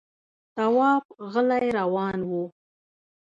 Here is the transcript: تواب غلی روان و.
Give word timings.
تواب 0.55 1.03
غلی 1.33 1.67
روان 1.79 2.17
و. 2.29 2.31